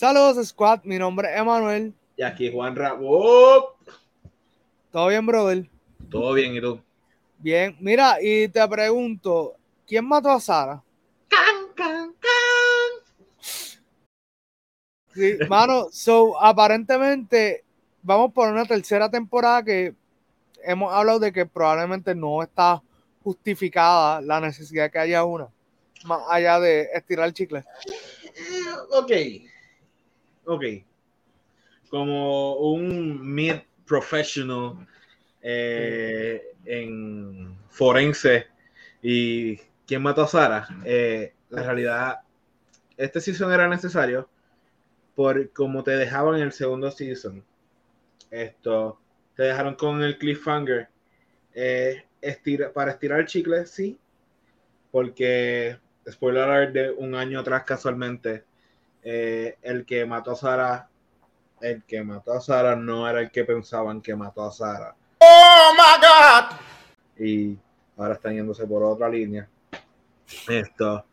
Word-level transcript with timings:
Saludos, 0.00 0.48
Squad. 0.48 0.80
Mi 0.84 0.98
nombre 0.98 1.28
es 1.30 1.38
Emanuel. 1.38 1.92
Y 2.16 2.22
aquí 2.22 2.50
Juan 2.50 2.74
Rabo. 2.74 3.76
¿Todo 4.90 5.08
bien, 5.08 5.26
brother? 5.26 5.68
Todo 6.10 6.32
bien, 6.32 6.54
¿y 6.56 6.60
tú? 6.62 6.80
Bien. 7.36 7.76
Mira, 7.80 8.16
y 8.18 8.48
te 8.48 8.66
pregunto, 8.66 9.56
¿quién 9.86 10.06
mató 10.08 10.30
a 10.30 10.40
Sara? 10.40 10.82
Can, 11.28 11.74
can, 11.74 12.14
can. 12.18 13.04
Sí, 15.12 15.36
mano, 15.46 15.88
so, 15.92 16.42
aparentemente 16.42 17.62
vamos 18.02 18.32
por 18.32 18.50
una 18.50 18.64
tercera 18.64 19.10
temporada 19.10 19.62
que 19.62 19.94
hemos 20.64 20.94
hablado 20.94 21.18
de 21.18 21.30
que 21.30 21.44
probablemente 21.44 22.14
no 22.14 22.42
está 22.42 22.82
justificada 23.22 24.22
la 24.22 24.40
necesidad 24.40 24.84
de 24.84 24.90
que 24.92 24.98
haya 24.98 25.24
una, 25.24 25.48
más 26.06 26.22
allá 26.30 26.58
de 26.58 26.88
estirar 26.94 27.26
el 27.26 27.34
chicle. 27.34 27.62
Ok. 28.92 29.12
Ok. 30.50 30.64
Como 31.90 32.56
un 32.56 33.34
mid 33.34 33.54
professional 33.86 34.84
eh, 35.40 36.42
en 36.64 37.56
forense 37.68 38.48
y 39.00 39.58
quién 39.86 40.02
mató 40.02 40.22
a 40.24 40.26
Sara, 40.26 40.66
eh, 40.84 41.34
la 41.50 41.62
realidad, 41.62 42.20
este 42.96 43.20
season 43.20 43.52
era 43.52 43.68
necesario 43.68 44.28
por 45.14 45.52
como 45.52 45.84
te 45.84 45.92
dejaban 45.92 46.34
en 46.34 46.42
el 46.42 46.52
segundo 46.52 46.90
season. 46.90 47.44
Esto, 48.28 48.98
te 49.36 49.44
dejaron 49.44 49.76
con 49.76 50.02
el 50.02 50.18
cliffhanger. 50.18 50.88
Eh, 51.54 52.06
estira, 52.20 52.72
para 52.72 52.90
estirar 52.90 53.20
el 53.20 53.26
chicle, 53.26 53.66
sí, 53.66 54.00
porque, 54.90 55.78
spoiler 56.10 56.42
alert, 56.42 56.72
de 56.72 56.90
un 56.90 57.14
año 57.14 57.38
atrás 57.38 57.62
casualmente, 57.62 58.49
eh, 59.02 59.56
el 59.62 59.84
que 59.84 60.04
mató 60.04 60.32
a 60.32 60.36
Sara, 60.36 60.88
el 61.60 61.82
que 61.84 62.02
mató 62.02 62.32
a 62.32 62.40
Sara 62.40 62.76
no 62.76 63.08
era 63.08 63.20
el 63.20 63.30
que 63.30 63.44
pensaban 63.44 64.00
que 64.00 64.14
mató 64.14 64.44
a 64.44 64.52
Sara. 64.52 64.94
Oh 65.18 65.72
my 65.74 66.00
God. 66.00 67.24
Y 67.24 67.58
ahora 67.96 68.14
están 68.14 68.34
yéndose 68.34 68.66
por 68.66 68.82
otra 68.82 69.08
línea. 69.08 69.48
Esto, 70.48 71.04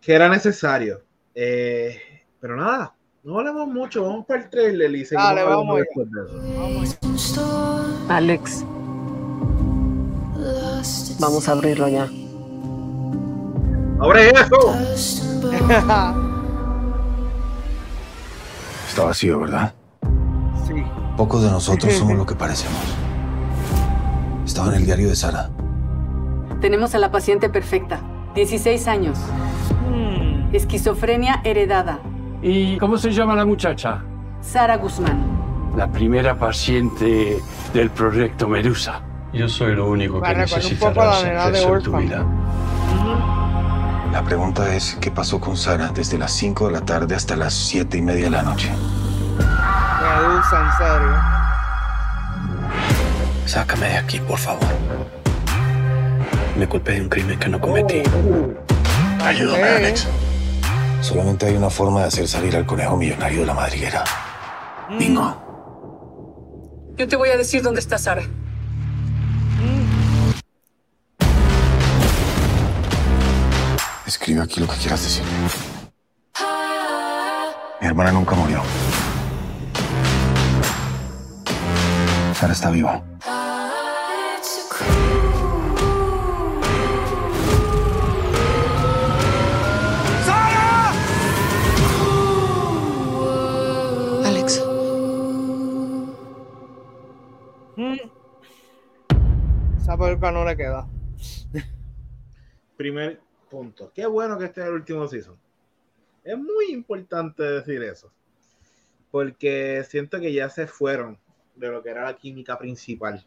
que 0.00 0.14
era 0.14 0.28
necesario. 0.28 1.02
Eh, 1.34 2.00
pero 2.40 2.56
nada, 2.56 2.94
no 3.22 3.38
hablemos 3.38 3.66
mucho, 3.68 4.04
vamos 4.04 4.24
para 4.24 4.42
el 4.42 4.50
trailer 4.50 4.94
y 4.94 5.04
seguimos 5.04 5.34
Dale, 5.34 5.42
vamos 5.42 5.78
después 5.78 6.08
de 6.10 6.24
eso. 6.24 8.06
Alex, 8.08 8.64
vamos 11.18 11.48
a 11.48 11.52
abrirlo 11.52 11.88
ya. 11.88 12.08
¡Abre 14.00 14.30
eso! 14.30 16.22
Está 18.96 19.08
vacío, 19.08 19.40
¿verdad? 19.40 19.74
sí. 20.66 20.82
Pocos 21.18 21.42
de 21.42 21.50
nosotros 21.50 21.92
somos 21.98 22.16
lo 22.16 22.24
que 22.24 22.34
parecemos. 22.34 22.80
Estaba 24.46 24.68
en 24.68 24.76
el 24.76 24.86
diario 24.86 25.08
de 25.08 25.14
Sara. 25.14 25.50
Tenemos 26.62 26.94
a 26.94 26.98
la 26.98 27.10
paciente 27.10 27.50
perfecta. 27.50 28.00
16 28.34 28.88
años. 28.88 29.18
Hmm. 29.90 30.48
Esquizofrenia 30.54 31.42
heredada. 31.44 32.00
¿Y 32.40 32.78
cómo 32.78 32.96
se 32.96 33.10
llama 33.10 33.36
la 33.36 33.44
muchacha? 33.44 34.02
Sara 34.40 34.78
Guzmán. 34.78 35.74
La 35.76 35.92
primera 35.92 36.38
paciente 36.38 37.36
del 37.74 37.90
proyecto 37.90 38.48
Medusa. 38.48 39.02
Yo 39.34 39.46
soy 39.46 39.74
lo 39.74 39.90
único 39.90 40.22
que 40.22 40.34
necesitarás 40.34 41.22
en 41.22 41.82
tu 41.82 41.98
vida. 41.98 42.24
La 44.16 44.24
pregunta 44.24 44.74
es, 44.74 44.96
¿qué 44.98 45.10
pasó 45.10 45.38
con 45.38 45.58
Sara 45.58 45.90
desde 45.94 46.16
las 46.16 46.32
5 46.32 46.68
de 46.68 46.72
la 46.72 46.80
tarde 46.80 47.14
hasta 47.14 47.36
las 47.36 47.52
7 47.52 47.98
y 47.98 48.00
media 48.00 48.24
de 48.24 48.30
la 48.30 48.42
noche? 48.42 48.70
Medusa, 50.00 50.64
en 50.64 50.72
serio. 50.78 51.14
Sácame 53.44 53.88
de 53.90 53.96
aquí, 53.98 54.18
por 54.20 54.38
favor. 54.38 54.64
Me 56.56 56.66
culpé 56.66 56.92
de 56.92 57.02
un 57.02 57.10
crimen 57.10 57.38
que 57.38 57.48
no 57.50 57.60
cometí. 57.60 58.02
Ayúdame. 59.22 59.62
Alex. 59.62 60.08
Solamente 61.02 61.44
hay 61.44 61.56
una 61.56 61.68
forma 61.68 62.00
de 62.00 62.06
hacer 62.06 62.26
salir 62.26 62.56
al 62.56 62.64
conejo 62.64 62.96
millonario 62.96 63.40
de 63.40 63.46
la 63.46 63.52
madriguera. 63.52 64.02
Bingo. 64.98 66.94
Yo 66.96 67.06
te 67.06 67.16
voy 67.16 67.28
a 67.28 67.36
decir 67.36 67.62
dónde 67.62 67.80
está 67.80 67.98
Sara. 67.98 68.22
Escribe 74.06 74.40
aquí 74.40 74.60
lo 74.60 74.68
que 74.68 74.76
quieras 74.76 75.02
decir. 75.02 75.24
Mi 77.80 77.86
hermana 77.88 78.12
nunca 78.12 78.36
murió. 78.36 78.62
Sara 82.34 82.52
está 82.52 82.70
viva. 82.70 83.02
Alex. 94.24 94.62
Hmm. 97.76 97.96
Esa 99.80 99.96
peluca 99.98 100.30
no 100.30 100.44
le 100.44 100.56
queda. 100.56 100.86
Primer 102.76 103.25
punto. 103.50 103.92
Qué 103.94 104.06
bueno 104.06 104.38
que 104.38 104.46
este 104.46 104.60
es 104.62 104.66
el 104.66 104.74
último 104.74 105.06
season. 105.08 105.36
Es 106.24 106.36
muy 106.38 106.66
importante 106.72 107.42
decir 107.42 107.82
eso. 107.82 108.12
Porque 109.10 109.84
siento 109.88 110.20
que 110.20 110.32
ya 110.32 110.50
se 110.50 110.66
fueron 110.66 111.18
de 111.54 111.68
lo 111.68 111.82
que 111.82 111.90
era 111.90 112.04
la 112.04 112.16
química 112.16 112.58
principal. 112.58 113.24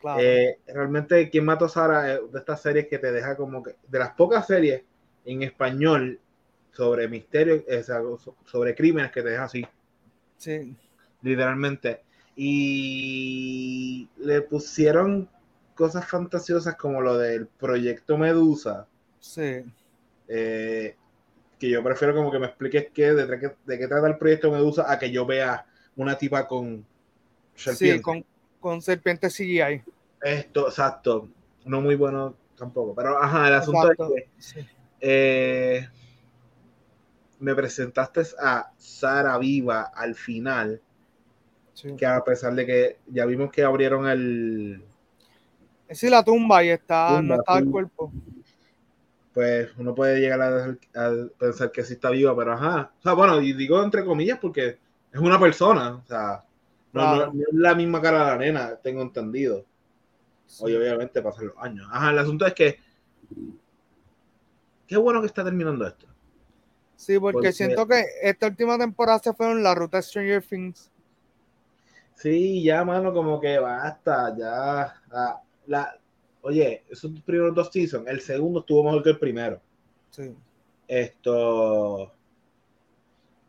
Claro. 0.00 0.20
Eh, 0.20 0.58
realmente, 0.66 1.30
¿Quién 1.30 1.44
mató 1.44 1.66
a 1.66 1.68
Sara? 1.68 2.14
Es 2.14 2.32
de 2.32 2.38
estas 2.38 2.60
series 2.62 2.88
que 2.88 2.98
te 2.98 3.12
deja 3.12 3.36
como 3.36 3.62
que. 3.62 3.76
De 3.88 3.98
las 3.98 4.10
pocas 4.12 4.46
series 4.46 4.82
en 5.24 5.42
español 5.42 6.20
sobre 6.72 7.08
misterio, 7.08 7.64
o 7.66 7.82
sea, 7.82 8.00
so- 8.18 8.36
sobre 8.44 8.74
crímenes 8.74 9.10
que 9.10 9.22
te 9.22 9.30
deja 9.30 9.44
así, 9.44 9.66
sí. 10.36 10.76
literalmente. 11.22 12.02
Y 12.36 14.08
le 14.18 14.42
pusieron 14.42 15.28
cosas 15.74 16.06
fantasiosas 16.08 16.76
como 16.76 17.00
lo 17.00 17.16
del 17.16 17.46
proyecto 17.46 18.18
Medusa. 18.18 18.86
Sí. 19.20 19.64
eh, 20.28 20.96
que 21.58 21.70
yo 21.70 21.82
prefiero 21.82 22.14
como 22.14 22.30
que 22.30 22.38
me 22.38 22.46
expliques 22.46 22.88
qué, 22.92 23.12
de, 23.14 23.38
qué, 23.40 23.50
de 23.64 23.78
qué 23.78 23.88
trata 23.88 24.06
el 24.08 24.18
proyecto 24.18 24.50
Medusa 24.50 24.90
a 24.90 24.98
que 24.98 25.10
yo 25.10 25.24
vea 25.24 25.64
una 25.96 26.18
tipa 26.18 26.46
con 26.46 26.84
Sí, 27.54 27.70
serpiente. 27.70 28.02
con, 28.02 28.24
con 28.60 28.82
serpiente 28.82 29.28
CGI. 29.28 29.82
Esto, 30.20 30.68
exacto. 30.68 31.28
No 31.64 31.80
muy 31.80 31.94
bueno 31.94 32.34
tampoco. 32.58 32.94
Pero 32.94 33.16
ajá, 33.22 33.48
el 33.48 33.54
asunto 33.54 33.90
Exacto. 33.90 34.12
es 34.16 34.24
que 34.24 34.42
Sí. 34.42 34.66
eh, 35.00 35.88
me 37.38 37.54
presentaste 37.54 38.22
a 38.40 38.70
Sara 38.76 39.38
viva 39.38 39.82
al 39.94 40.14
final, 40.14 40.80
sí. 41.74 41.94
que 41.96 42.04
a 42.06 42.22
pesar 42.24 42.54
de 42.54 42.66
que 42.66 42.98
ya 43.06 43.24
vimos 43.26 43.50
que 43.50 43.62
abrieron 43.62 44.06
el, 44.08 44.82
Sí, 45.90 46.10
la 46.10 46.22
tumba 46.24 46.64
y 46.64 46.68
está, 46.70 47.08
Tumba, 47.16 47.22
no 47.22 47.34
está 47.36 47.58
el 47.58 47.70
cuerpo. 47.70 48.12
Pues 49.36 49.68
uno 49.76 49.94
puede 49.94 50.18
llegar 50.18 50.40
a, 50.40 50.64
a 50.94 51.12
pensar 51.38 51.70
que 51.70 51.84
sí 51.84 51.92
está 51.92 52.08
viva, 52.08 52.34
pero 52.34 52.54
ajá. 52.54 52.90
O 52.98 53.02
sea, 53.02 53.12
bueno, 53.12 53.38
y 53.42 53.52
digo 53.52 53.82
entre 53.82 54.02
comillas 54.02 54.38
porque 54.40 54.78
es 55.12 55.20
una 55.20 55.38
persona, 55.38 55.96
o 55.96 56.06
sea, 56.06 56.42
no, 56.94 57.00
Claro. 57.02 57.26
no- 57.26 57.32
no 57.34 57.40
es 57.42 57.52
la 57.52 57.74
misma 57.74 58.00
cara 58.00 58.20
de 58.20 58.30
la 58.30 58.36
nena, 58.38 58.76
tengo 58.76 59.02
entendido. 59.02 59.66
Sí. 60.46 60.64
Oye, 60.64 60.78
obviamente 60.78 61.20
pasan 61.20 61.48
los 61.48 61.56
años. 61.58 61.86
Ajá, 61.92 62.12
el 62.12 62.18
asunto 62.18 62.46
es 62.46 62.54
que 62.54 62.78
qué 64.86 64.96
bueno 64.96 65.20
que 65.20 65.26
está 65.26 65.44
terminando 65.44 65.86
esto. 65.86 66.06
Sí, 66.96 67.18
porque, 67.18 67.34
Porque- 67.34 67.52
siento 67.52 67.86
que 67.86 68.04
esta 68.22 68.46
última 68.46 68.78
temporada 68.78 69.18
se 69.18 69.34
fueron 69.34 69.62
la 69.62 69.74
ruta 69.74 70.00
Stranger 70.00 70.42
Things. 70.42 70.90
Sí, 72.14 72.62
ya, 72.64 72.82
mano, 72.86 73.12
como 73.12 73.38
que 73.38 73.58
basta, 73.58 74.34
ya. 74.34 74.94
La, 75.10 75.42
la- 75.66 75.98
oye, 76.46 76.84
esos 76.88 77.10
primeros 77.22 77.54
dos 77.54 77.70
seasons, 77.72 78.06
el 78.06 78.20
segundo 78.20 78.60
estuvo 78.60 78.84
mejor 78.84 79.02
que 79.02 79.10
el 79.10 79.18
primero. 79.18 79.60
Sí. 80.10 80.32
Esto. 80.86 82.12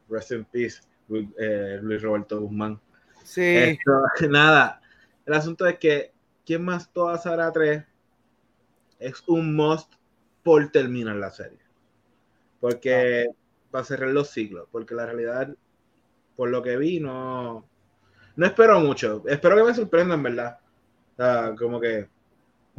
Rest 0.09 0.31
in 0.31 0.45
peace, 0.45 0.81
Luis, 1.07 1.29
eh, 1.37 1.79
Luis 1.81 2.01
Roberto 2.01 2.41
Guzmán. 2.41 2.79
Sí. 3.23 3.43
Esto, 3.45 3.91
nada. 4.29 4.81
El 5.25 5.33
asunto 5.35 5.67
es 5.67 5.77
que, 5.77 6.11
¿quién 6.43 6.65
más 6.65 6.91
toda 6.91 7.19
Sara 7.19 7.51
3? 7.51 7.83
Es 8.99 9.23
un 9.27 9.55
must 9.55 9.93
por 10.41 10.71
terminar 10.71 11.17
la 11.17 11.29
serie. 11.29 11.59
Porque 12.59 13.27
va 13.73 13.81
a 13.81 13.83
cerrar 13.83 14.09
los 14.09 14.31
ciclos. 14.31 14.67
Porque 14.71 14.95
la 14.95 15.05
realidad, 15.05 15.55
por 16.35 16.49
lo 16.49 16.63
que 16.63 16.77
vi, 16.77 16.99
no. 16.99 17.63
No 18.35 18.45
espero 18.45 18.79
mucho. 18.79 19.23
Espero 19.27 19.55
que 19.55 19.63
me 19.63 19.75
sorprendan, 19.75 20.23
¿verdad? 20.23 20.59
O 21.13 21.15
sea, 21.17 21.55
como 21.55 21.79
que 21.79 22.07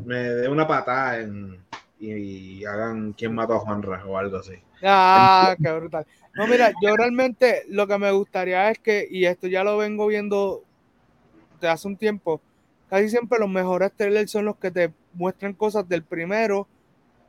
me 0.05 0.19
dé 0.19 0.49
una 0.49 0.67
patada 0.67 1.21
en, 1.21 1.59
y, 2.01 2.65
hagan 2.65 3.13
quién 3.13 3.35
mató 3.35 3.55
a 3.55 3.61
Juanra 3.61 4.05
o 4.07 4.17
algo 4.17 4.39
así. 4.39 4.55
Ah, 4.83 5.57
qué 5.61 5.73
brutal. 5.73 6.07
No, 6.35 6.47
mira, 6.47 6.73
yo 6.83 6.97
realmente 6.97 7.65
lo 7.69 7.87
que 7.87 7.99
me 7.99 8.13
gustaría 8.13 8.71
es 8.71 8.79
que, 8.79 9.07
y 9.11 9.27
esto 9.27 9.49
ya 9.49 9.65
lo 9.65 9.77
vengo 9.77 10.07
viendo 10.07 10.63
de 11.61 11.69
hace 11.69 11.89
un 11.89 11.97
tiempo, 11.97 12.41
casi 12.89 13.09
siempre 13.09 13.39
los 13.41 13.49
mejores 13.49 13.93
trailers 13.93 14.31
son 14.31 14.45
los 14.45 14.57
que 14.57 14.71
te 14.71 14.93
muestran 15.15 15.53
cosas 15.55 15.89
del 15.89 16.05
primero 16.05 16.69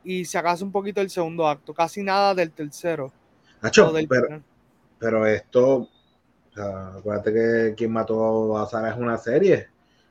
y 0.04 0.24
se 0.24 0.38
acaso 0.38 0.64
un 0.64 0.70
poquito 0.70 1.00
del 1.00 1.10
segundo 1.10 1.48
acto, 1.48 1.74
casi 1.74 2.02
nada 2.02 2.34
del 2.34 2.52
tercero. 2.52 3.12
Nacho, 3.60 3.92
pero, 4.08 4.42
pero, 4.98 5.26
esto, 5.26 5.76
o 5.76 5.88
sea, 6.54 6.94
acuérdate 6.96 7.32
que 7.32 7.74
quien 7.76 7.92
mató 7.92 8.56
a 8.56 8.66
Sara 8.66 8.90
es 8.90 8.96
una 8.96 9.18
serie. 9.18 9.68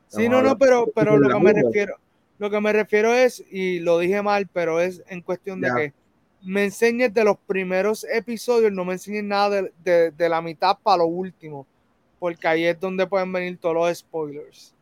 Sí, 0.07 0.27
no, 0.27 0.41
no, 0.41 0.57
pero, 0.57 0.88
pero 0.94 1.17
lo 1.17 1.29
que 1.29 1.39
me 1.39 1.53
refiero, 1.53 1.95
lo 2.39 2.50
que 2.50 2.59
me 2.59 2.74
refiero 2.74 3.13
es, 3.13 3.44
y 3.51 3.80
lo 3.80 4.00
dije 4.00 4.21
mal, 4.21 4.47
pero 4.51 4.80
es 4.80 5.03
en 5.07 5.21
cuestión 5.21 5.62
de 5.62 5.69
que 5.75 5.94
me 6.41 6.63
enseñes 6.63 7.13
de 7.13 7.24
los 7.24 7.38
primeros 7.38 8.06
episodios, 8.06 8.71
no 8.71 8.86
me 8.86 8.94
enseñes 8.94 9.25
nada 9.25 9.62
de, 9.83 10.12
de, 10.12 10.30
la 10.30 10.41
mitad 10.41 10.77
para 10.81 10.97
lo 10.97 11.06
último, 11.06 11.68
porque 12.18 12.47
ahí 12.47 12.65
es 12.65 12.80
donde 12.80 13.06
pueden 13.06 13.31
venir 13.31 13.57
todos 13.59 13.75
los 13.75 13.97
spoilers. 13.97 14.74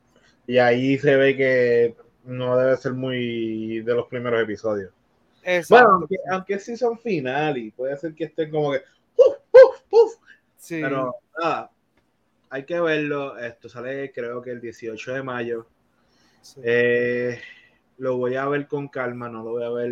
Y 0.45 0.59
ahí 0.59 0.97
se 0.97 1.15
ve 1.15 1.35
que 1.35 1.95
no 2.23 2.57
debe 2.57 2.77
ser 2.77 2.93
muy 2.93 3.81
de 3.81 3.93
los 3.95 4.07
primeros 4.07 4.41
episodios. 4.41 4.91
Bueno, 5.69 5.91
aunque, 5.91 6.15
aunque, 6.29 6.59
sí 6.59 6.77
son 6.77 6.99
final 6.99 7.57
y 7.57 7.71
puede 7.71 7.97
ser 7.97 8.13
que 8.13 8.25
estén 8.25 8.51
como 8.51 8.73
que 8.73 8.81
Sí. 10.57 10.81
Pero 10.81 11.15
nada, 11.41 11.71
hay 12.49 12.65
que 12.65 12.79
verlo. 12.79 13.37
Esto 13.37 13.69
sale 13.69 14.11
creo 14.11 14.41
que 14.41 14.51
el 14.51 14.61
18 14.61 15.13
de 15.13 15.23
mayo. 15.23 15.67
Eh, 16.63 17.39
lo 17.97 18.17
voy 18.17 18.35
a 18.35 18.47
ver 18.47 18.67
con 18.67 18.87
calma, 18.87 19.29
no 19.29 19.43
lo 19.43 19.51
voy 19.51 19.63
a 19.63 19.69
ver 19.69 19.91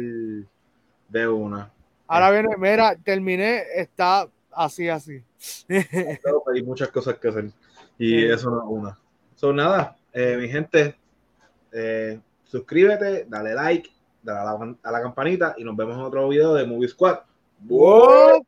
de 1.10 1.28
una. 1.28 1.72
Ahora 2.08 2.32
viene, 2.32 2.56
mira, 2.58 2.96
terminé, 2.96 3.64
está 3.76 4.28
así, 4.52 4.90
así. 4.90 5.24
hay 5.70 6.64
muchas 6.64 6.90
cosas 6.90 7.18
que 7.18 7.28
hacer 7.28 7.52
y 7.98 8.26
eso 8.26 8.50
no 8.50 8.60
es 8.60 8.68
una. 8.68 9.00
Son 9.36 9.56
nada, 9.56 9.98
eh, 10.14 10.38
mi 10.40 10.48
gente, 10.48 10.96
eh, 11.72 12.20
suscríbete, 12.44 13.26
dale 13.28 13.54
like, 13.54 13.90
dale 14.24 14.78
a 14.82 14.92
la, 14.92 15.02
campanita 15.02 15.56
y 15.58 15.64
nos 15.64 15.76
vemos 15.76 15.96
en 15.96 16.04
otro 16.04 16.28
video 16.30 16.54
de 16.54 16.66
Movie 16.66 16.88
Squad. 16.88 17.20
¡Wow! 17.62 18.45